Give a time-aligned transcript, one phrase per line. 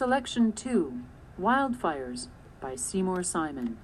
[0.00, 0.98] Selection 2
[1.38, 3.76] Wildfires by Seymour Simon.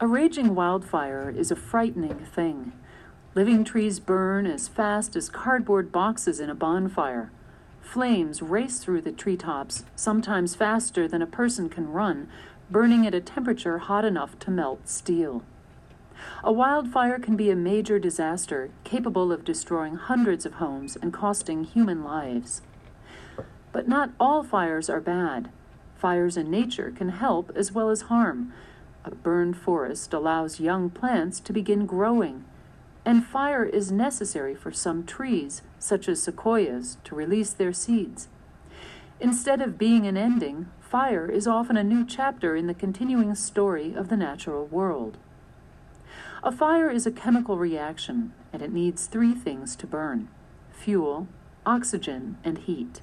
[0.00, 2.72] A raging wildfire is a frightening thing.
[3.34, 7.30] Living trees burn as fast as cardboard boxes in a bonfire.
[7.82, 12.26] Flames race through the treetops, sometimes faster than a person can run,
[12.70, 15.42] burning at a temperature hot enough to melt steel.
[16.44, 21.64] A wildfire can be a major disaster, capable of destroying hundreds of homes and costing
[21.64, 22.62] human lives.
[23.72, 25.50] But not all fires are bad.
[25.96, 28.52] Fires in nature can help as well as harm.
[29.04, 32.44] A burned forest allows young plants to begin growing
[33.04, 38.28] and fire is necessary for some trees, such as sequoias, to release their seeds.
[39.20, 43.92] Instead of being an ending, fire is often a new chapter in the continuing story
[43.94, 45.18] of the natural world.
[46.44, 50.28] A fire is a chemical reaction, and it needs three things to burn
[50.72, 51.28] fuel,
[51.64, 53.00] oxygen, and heat.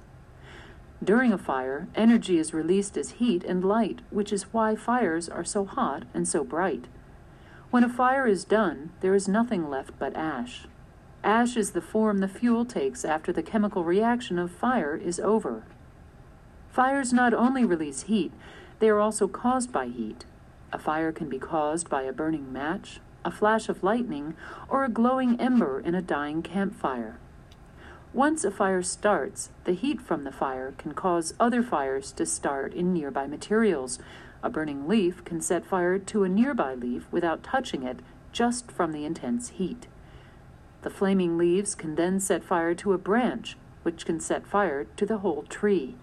[1.01, 5.45] During a fire, energy is released as heat and light, which is why fires are
[5.45, 6.87] so hot and so bright.
[7.71, 10.67] When a fire is done, there is nothing left but ash.
[11.23, 15.63] Ash is the form the fuel takes after the chemical reaction of fire is over.
[16.69, 18.33] Fires not only release heat,
[18.79, 20.25] they are also caused by heat.
[20.73, 24.35] A fire can be caused by a burning match, a flash of lightning,
[24.67, 27.19] or a glowing ember in a dying campfire.
[28.13, 32.73] Once a fire starts, the heat from the fire can cause other fires to start
[32.73, 33.99] in nearby materials,
[34.41, 37.99] a burning leaf can set fire to a nearby leaf without touching it,
[38.31, 39.87] just from the intense heat.
[40.81, 45.05] The flaming leaves can then set fire to a branch, which can set fire to
[45.05, 45.95] the whole tree.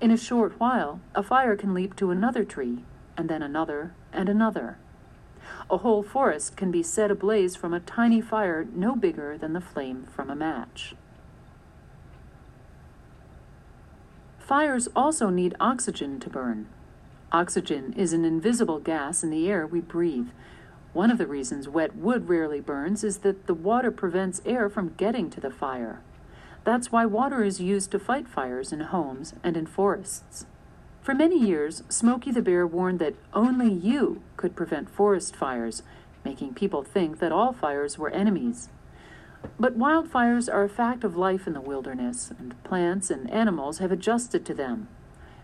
[0.00, 2.84] In a short while, a fire can leap to another tree,
[3.16, 4.78] and then another and another.
[5.70, 9.60] A whole forest can be set ablaze from a tiny fire no bigger than the
[9.60, 10.94] flame from a match.
[14.38, 16.66] Fires also need oxygen to burn.
[17.30, 20.30] Oxygen is an invisible gas in the air we breathe.
[20.92, 24.94] One of the reasons wet wood rarely burns is that the water prevents air from
[24.96, 26.00] getting to the fire.
[26.64, 30.46] That's why water is used to fight fires in homes and in forests.
[31.10, 35.82] For many years, Smokey the Bear warned that only you could prevent forest fires,
[36.24, 38.68] making people think that all fires were enemies.
[39.58, 43.90] But wildfires are a fact of life in the wilderness, and plants and animals have
[43.90, 44.86] adjusted to them.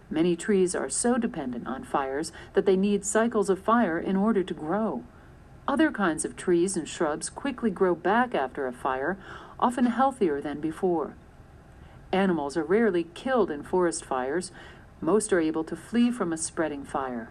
[0.09, 4.45] Many trees are so dependent on fires that they need cycles of fire in order
[4.45, 5.03] to grow.
[5.67, 9.19] Other kinds of trees and shrubs quickly grow back after a fire,
[9.59, 11.17] often healthier than before.
[12.13, 14.53] Animals are rarely killed in forest fires.
[15.01, 17.31] Most are able to flee from a spreading fire.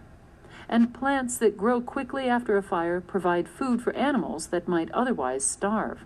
[0.68, 5.44] And plants that grow quickly after a fire provide food for animals that might otherwise
[5.44, 6.04] starve.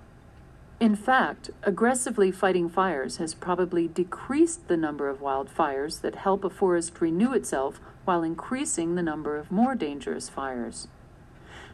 [0.81, 6.50] In fact, aggressively fighting fires has probably decreased the number of wildfires that help a
[6.50, 10.88] forest renew itself while increasing the number of more dangerous fires.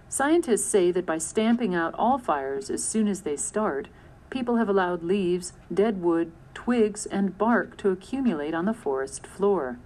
[0.08, 3.88] Scientists say that by stamping out all fires as soon as they start,
[4.28, 9.78] people have allowed leaves, dead wood, twigs, and bark to accumulate on the forest floor.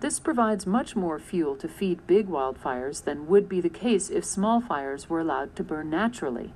[0.00, 4.24] This provides much more fuel to feed big wildfires than would be the case if
[4.24, 6.54] small fires were allowed to burn naturally.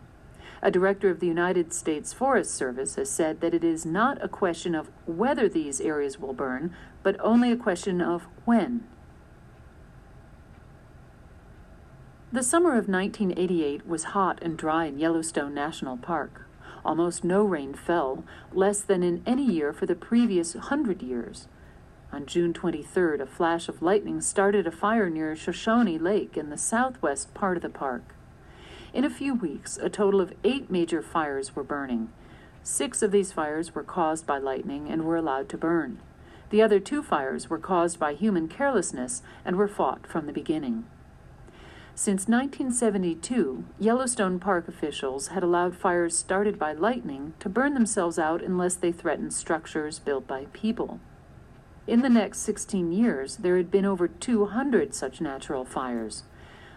[0.62, 4.28] A director of the United States Forest Service has said that it is not a
[4.28, 6.74] question of whether these areas will burn,
[7.04, 8.82] but only a question of when.
[12.32, 16.45] The summer of 1988 was hot and dry in Yellowstone National Park.
[16.86, 21.48] Almost no rain fell, less than in any year for the previous hundred years.
[22.12, 26.56] On June 23rd, a flash of lightning started a fire near Shoshone Lake in the
[26.56, 28.14] southwest part of the park.
[28.94, 32.12] In a few weeks, a total of eight major fires were burning.
[32.62, 35.98] Six of these fires were caused by lightning and were allowed to burn.
[36.50, 40.84] The other two fires were caused by human carelessness and were fought from the beginning.
[41.98, 48.42] Since 1972, Yellowstone Park officials had allowed fires started by lightning to burn themselves out
[48.42, 51.00] unless they threatened structures built by people.
[51.86, 56.24] In the next 16 years, there had been over 200 such natural fires.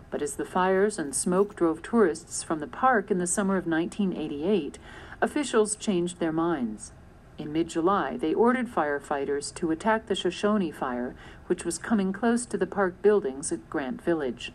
[0.10, 3.68] But as the fires and smoke drove tourists from the park in the summer of
[3.68, 4.80] 1988,
[5.22, 6.94] officials changed their minds.
[7.38, 11.14] In mid July, they ordered firefighters to attack the Shoshone fire,
[11.48, 14.54] which was coming close to the park buildings at Grant Village.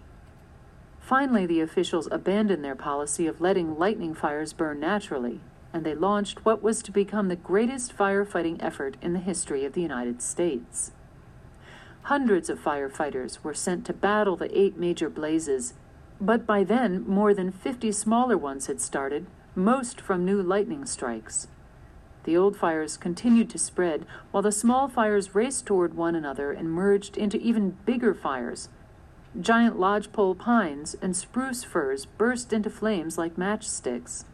[1.04, 5.38] Finally, the officials abandoned their policy of letting lightning fires burn naturally,
[5.70, 9.74] and they launched what was to become the greatest firefighting effort in the history of
[9.74, 10.92] the United States.
[12.04, 15.74] Hundreds of firefighters were sent to battle the eight major blazes,
[16.18, 21.48] but by then more than 50 smaller ones had started, most from new lightning strikes.
[22.24, 26.70] The old fires continued to spread, while the small fires raced toward one another and
[26.70, 28.70] merged into even bigger fires.
[29.40, 34.25] Giant lodgepole pines and spruce firs burst into flames like matchsticks.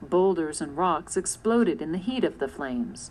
[0.00, 3.10] Boulders and rocks exploded in the heat of the flames.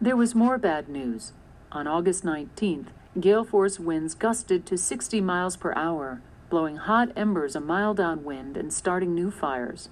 [0.00, 1.32] There was more bad news.
[1.70, 2.88] On August 19th,
[3.20, 8.56] gale force winds gusted to 60 miles per hour, blowing hot embers a mile downwind
[8.56, 9.90] and starting new fires.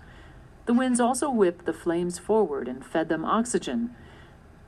[0.64, 3.94] The winds also whipped the flames forward and fed them oxygen.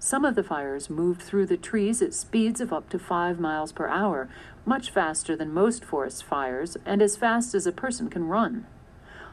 [0.05, 3.71] Some of the fires moved through the trees at speeds of up to 5 miles
[3.71, 4.29] per hour,
[4.67, 8.67] much faster than most forest fires and as fast as a person can run.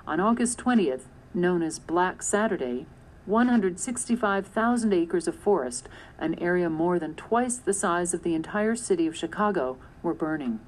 [0.06, 2.86] On August 20th, known as Black Saturday,
[3.25, 5.89] 165,000 acres of forest,
[6.19, 10.60] an area more than twice the size of the entire city of Chicago, were burning.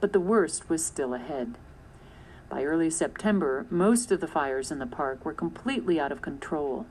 [0.00, 1.58] But the worst was still ahead.
[2.48, 6.86] By early September, most of the fires in the park were completely out of control.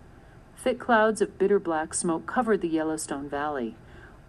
[0.58, 3.76] Thick clouds of bitter black smoke covered the Yellowstone Valley.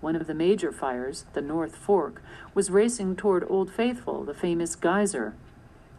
[0.00, 2.20] One of the major fires, the North Fork,
[2.54, 5.34] was racing toward Old Faithful, the famous geyser.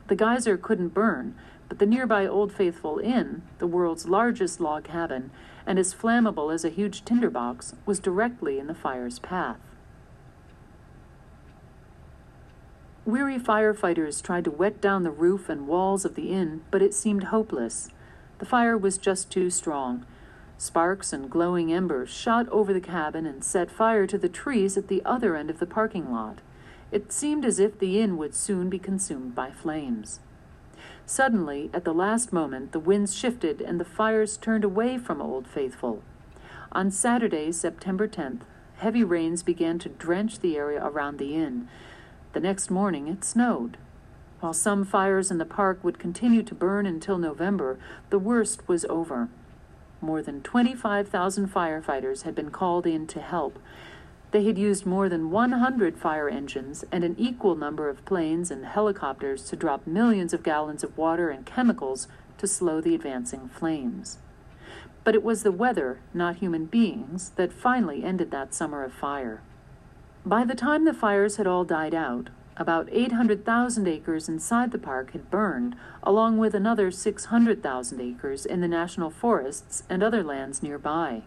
[0.08, 1.36] The geyser couldn't burn,
[1.68, 5.32] but the nearby Old Faithful Inn, the world's largest log cabin,
[5.66, 9.58] and as flammable as a huge tinderbox, was directly in the fire's path.
[13.06, 16.94] Weary firefighters tried to wet down the roof and walls of the inn, but it
[16.94, 17.90] seemed hopeless.
[18.40, 20.06] The fire was just too strong.
[20.58, 24.88] Sparks and glowing embers shot over the cabin and set fire to the trees at
[24.88, 26.40] the other end of the parking lot.
[26.92, 30.22] It seemed as if the inn would soon be consumed by flames.
[31.06, 35.46] Suddenly, at the last moment, the winds shifted and the fires turned away from Old
[35.46, 36.02] Faithful.
[36.72, 38.42] On Saturday, September 10th,
[38.78, 41.68] heavy rains began to drench the area around the inn.
[42.34, 43.78] The next morning it snowed.
[44.40, 47.78] While some fires in the park would continue to burn until November,
[48.10, 49.30] the worst was over.
[50.06, 53.58] More than 25,000 firefighters had been called in to help.
[54.30, 58.68] They had used more than 100 fire engines and an equal number of planes and
[58.68, 62.08] helicopters to drop millions of gallons of water and chemicals
[62.38, 64.20] to slow the advancing flames.
[65.04, 69.42] But it was the weather, not human beings, that finally ended that summer of fire.
[70.24, 75.12] By the time the fires had all died out, about 800,000 acres inside the park
[75.12, 81.24] had burned, along with another 600,000 acres in the national forests and other lands nearby.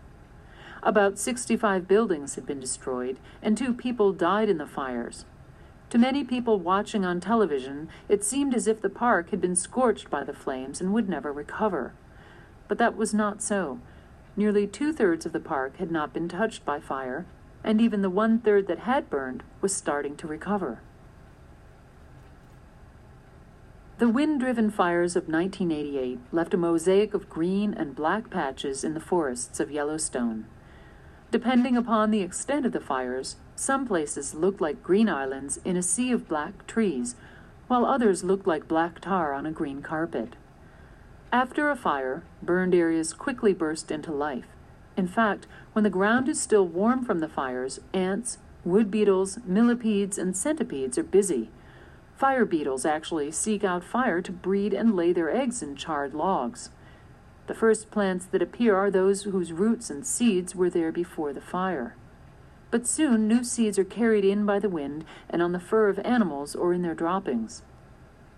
[0.82, 5.26] About 65 buildings had been destroyed, and two people died in the fires.
[5.90, 10.08] To many people watching on television, it seemed as if the park had been scorched
[10.08, 11.92] by the flames and would never recover.
[12.68, 13.80] But that was not so.
[14.36, 17.26] Nearly two thirds of the park had not been touched by fire,
[17.64, 20.80] and even the one third that had burned was starting to recover.
[23.98, 28.94] The wind driven fires of 1988 left a mosaic of green and black patches in
[28.94, 30.46] the forests of Yellowstone.
[31.32, 35.82] Depending upon the extent of the fires, some places looked like green islands in a
[35.82, 37.16] sea of black trees,
[37.66, 40.36] while others looked like black tar on a green carpet.
[41.32, 44.46] After a fire, burned areas quickly burst into life.
[44.96, 50.18] In fact, when the ground is still warm from the fires, ants, wood beetles, millipedes,
[50.18, 51.50] and centipedes are busy.
[52.18, 56.70] Fire beetles actually seek out fire to breed and lay their eggs in charred logs.
[57.46, 61.40] The first plants that appear are those whose roots and seeds were there before the
[61.40, 61.94] fire.
[62.72, 66.00] But soon new seeds are carried in by the wind and on the fur of
[66.00, 67.62] animals or in their droppings.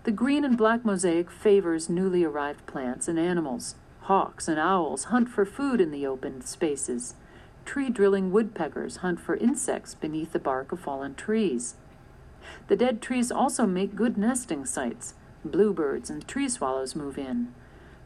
[0.03, 3.73] The green and black mosaic favors newly arrived plants and animals.
[4.01, 7.15] Hawks and owls hunt for food in the open spaces.
[7.65, 11.77] Tree drilling woodpeckers hunt for insects beneath the bark of fallen trees.
[12.67, 15.13] The dead trees also make good nesting sites.
[15.43, 17.53] Bluebirds and tree swallows move in.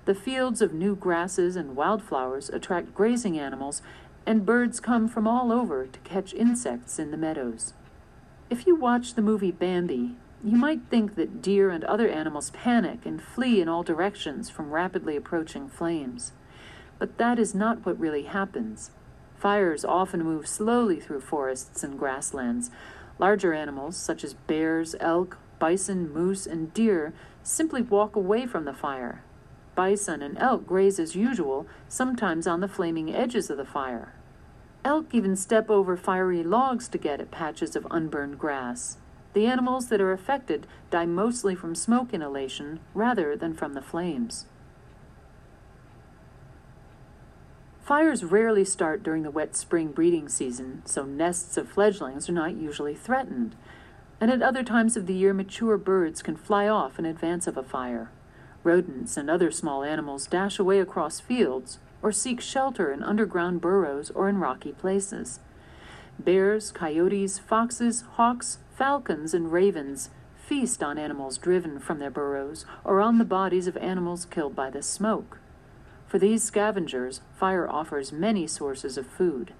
[0.06, 3.82] The fields of new grasses and wildflowers attract grazing animals,
[4.26, 7.74] and birds come from all over to catch insects in the meadows.
[8.50, 13.06] If you watch the movie Bambi, you might think that deer and other animals panic
[13.06, 16.34] and flee in all directions from rapidly approaching flames.
[17.00, 18.92] But that is not what really happens.
[19.38, 22.70] Fires often move slowly through forests and grasslands.
[23.18, 28.74] Larger animals, such as bears, elk, bison, moose, and deer, simply walk away from the
[28.74, 29.24] fire.
[29.76, 34.14] Bison and elk graze as usual, sometimes on the flaming edges of the fire.
[34.84, 38.98] Elk even step over fiery logs to get at patches of unburned grass.
[39.34, 44.46] The animals that are affected die mostly from smoke inhalation rather than from the flames.
[47.86, 52.56] Fires rarely start during the wet spring breeding season, so nests of fledglings are not
[52.56, 53.56] usually threatened.
[54.20, 57.58] And at other times of the year, mature birds can fly off in advance of
[57.58, 58.10] a fire.
[58.64, 64.10] Rodents and other small animals dash away across fields or seek shelter in underground burrows
[64.10, 65.40] or in rocky places.
[66.18, 73.00] Bears, coyotes, foxes, hawks, falcons, and ravens feast on animals driven from their burrows or
[73.00, 75.38] on the bodies of animals killed by the smoke.
[76.08, 79.54] For these scavengers, fire offers many sources of food.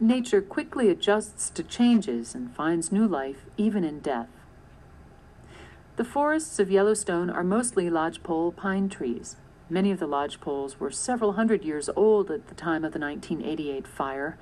[0.00, 4.28] Nature quickly adjusts to changes and finds new life even in death.
[5.96, 9.36] The forests of Yellowstone are mostly lodgepole pine trees.
[9.68, 13.88] Many of the lodgepoles were several hundred years old at the time of the 1988
[13.88, 14.38] fire.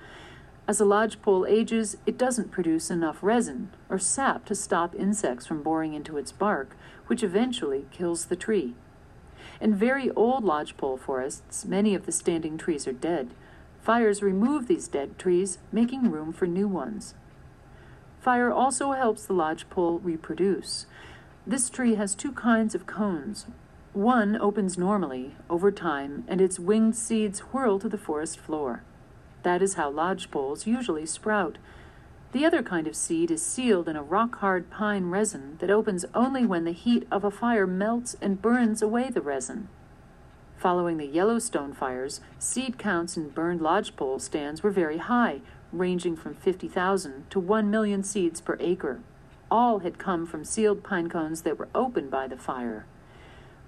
[0.68, 5.62] As a lodgepole ages, it doesn't produce enough resin or sap to stop insects from
[5.62, 6.76] boring into its bark,
[7.06, 8.74] which eventually kills the tree.
[9.60, 13.30] In very old lodgepole forests, many of the standing trees are dead.
[13.82, 17.14] Fires remove these dead trees, making room for new ones.
[18.20, 20.86] Fire also helps the lodgepole reproduce.
[21.46, 23.46] This tree has two kinds of cones.
[23.92, 28.82] One opens normally over time, and its winged seeds whirl to the forest floor.
[29.44, 31.56] That is how lodgepoles usually sprout.
[32.36, 36.04] The other kind of seed is sealed in a rock hard pine resin that opens
[36.14, 39.68] only when the heat of a fire melts and burns away the resin.
[40.58, 45.40] Following the Yellowstone fires, seed counts in burned lodgepole stands were very high,
[45.72, 49.00] ranging from 50,000 to 1 million seeds per acre.
[49.50, 52.84] All had come from sealed pine cones that were opened by the fire.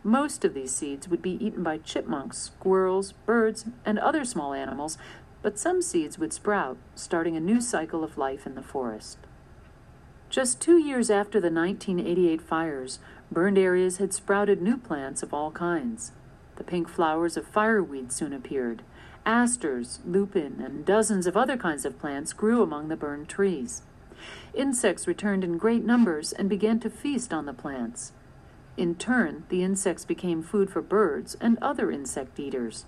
[0.04, 4.98] Most of these seeds would be eaten by chipmunks, squirrels, birds, and other small animals,
[5.42, 9.18] but some seeds would sprout, starting a new cycle of life in the forest.
[10.30, 12.99] Just two years after the 1988 fires,
[13.30, 16.12] burned areas had sprouted new plants of all kinds.
[16.57, 18.83] The pink flowers of fireweed soon appeared.
[19.25, 23.83] Asters, lupin, and dozens of other kinds of plants grew among the burned trees.
[24.54, 28.12] Insects returned in great numbers and began to feast on the plants.
[28.76, 32.85] In turn, the insects became food for birds and other insect eaters.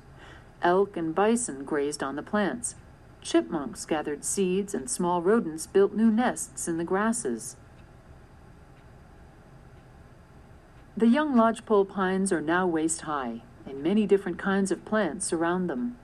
[0.62, 2.74] Elk and bison grazed on the plants.
[3.22, 7.56] Chipmunks gathered seeds, and small rodents built new nests in the grasses.
[10.96, 15.70] The young lodgepole pines are now waist high, and many different kinds of plants surround
[15.70, 15.96] them.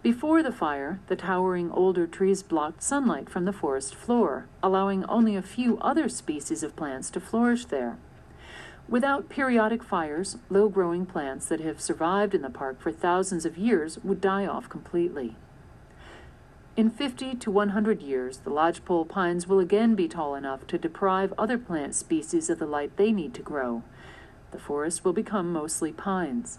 [0.00, 5.34] Before the fire, the towering older trees blocked sunlight from the forest floor, allowing only
[5.34, 7.98] a few other species of plants to flourish there.
[8.88, 13.58] Without periodic fires, low growing plants that have survived in the park for thousands of
[13.58, 15.36] years would die off completely.
[16.74, 21.34] In 50 to 100 years, the lodgepole pines will again be tall enough to deprive
[21.36, 23.82] other plant species of the light they need to grow.
[24.52, 26.58] The forest will become mostly pines.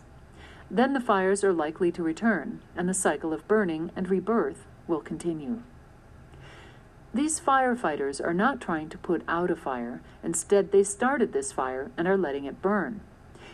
[0.69, 5.01] Then the fires are likely to return, and the cycle of burning and rebirth will
[5.01, 5.63] continue.
[7.13, 11.89] These firefighters are not trying to put out a fire, instead, they started this fire
[11.97, 13.01] and are letting it burn.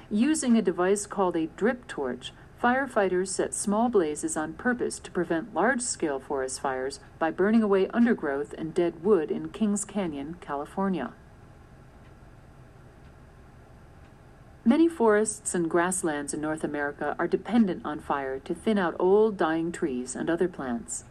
[0.10, 5.54] Using a device called a drip torch, firefighters set small blazes on purpose to prevent
[5.54, 11.14] large scale forest fires by burning away undergrowth and dead wood in Kings Canyon, California.
[14.68, 19.38] Many forests and grasslands in North America are dependent on fire to thin out old,
[19.38, 21.04] dying trees and other plants.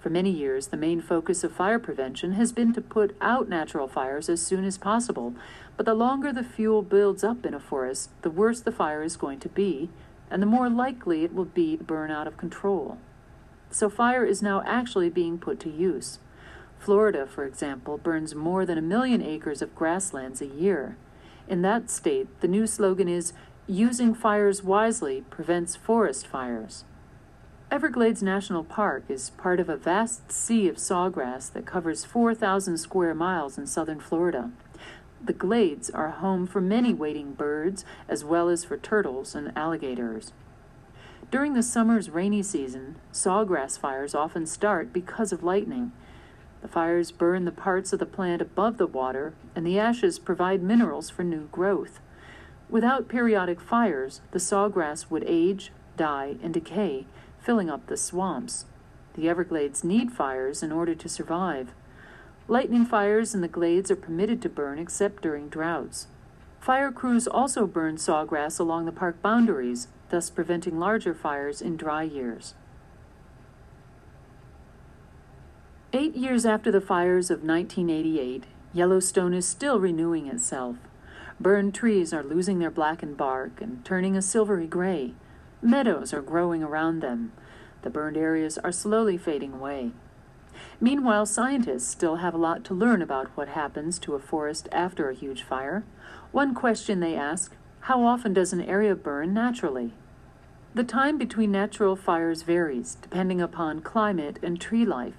[0.00, 3.88] For many years, the main focus of fire prevention has been to put out natural
[3.88, 5.34] fires as soon as possible,
[5.76, 9.16] but the longer the fuel builds up in a forest, the worse the fire is
[9.16, 9.90] going to be,
[10.30, 12.98] and the more likely it will be to burn out of control.
[13.70, 16.20] So, fire is now actually being put to use.
[16.78, 20.96] Florida, for example, burns more than a million acres of grasslands a year.
[21.48, 23.32] In that state, the new slogan is
[23.66, 26.84] Using Fires Wisely Prevents Forest Fires.
[27.70, 33.14] Everglades National Park is part of a vast sea of sawgrass that covers 4,000 square
[33.14, 34.50] miles in southern Florida.
[35.22, 40.32] The glades are home for many wading birds, as well as for turtles and alligators.
[41.30, 45.92] During the summer's rainy season, sawgrass fires often start because of lightning.
[46.62, 50.62] The fires burn the parts of the plant above the water, and the ashes provide
[50.62, 52.00] minerals for new growth.
[52.70, 57.04] Without periodic fires, the sawgrass would age, die, and decay,
[57.40, 58.64] filling up the swamps.
[59.14, 61.72] The Everglades need fires in order to survive.
[62.46, 66.06] Lightning fires in the glades are permitted to burn except during droughts.
[66.60, 72.02] Fire crews also burn sawgrass along the park boundaries, thus preventing larger fires in dry
[72.02, 72.54] years.
[75.92, 80.76] Eight years after the fires of 1988, Yellowstone is still renewing itself.
[81.40, 85.14] Burned trees are losing their blackened bark and turning a silvery gray.
[85.60, 87.32] Meadows are growing around them.
[87.82, 89.90] The burned areas are slowly fading away.
[90.80, 95.10] Meanwhile, scientists still have a lot to learn about what happens to a forest after
[95.10, 95.84] a huge fire.
[96.30, 99.94] One question they ask How often does an area burn naturally?
[100.74, 105.16] The time between natural fires varies depending upon climate and tree life.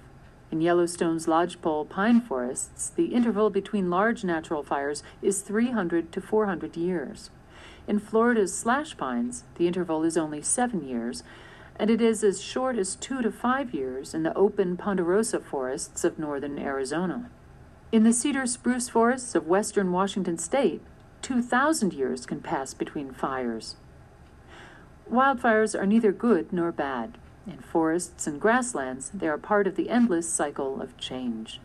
[0.50, 6.76] In Yellowstone's lodgepole pine forests, the interval between large natural fires is 300 to 400
[6.76, 7.30] years.
[7.90, 11.24] In Florida's slash pines, the interval is only seven years,
[11.74, 16.04] and it is as short as two to five years in the open ponderosa forests
[16.04, 17.28] of northern Arizona.
[17.90, 20.80] In the cedar spruce forests of western Washington state,
[21.22, 23.74] 2,000 years can pass between fires.
[25.10, 27.18] Wildfires are neither good nor bad.
[27.44, 31.58] In forests and grasslands, they are part of the endless cycle of change.